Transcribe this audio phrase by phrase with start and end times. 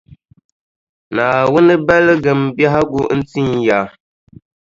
[1.15, 3.79] Naawuni baligimi biɛhigu n-tin ya.